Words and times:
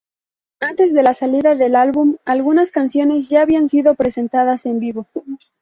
Antes 0.59 0.93
de 0.95 1.03
la 1.03 1.13
salida 1.13 1.53
del 1.53 1.75
álbum, 1.75 2.15
algunas 2.25 2.71
canciones 2.71 3.29
ya 3.29 3.43
habían 3.43 3.69
sido 3.69 3.93
presentadas 3.93 4.65
en 4.65 4.79
vivo. 4.79 5.05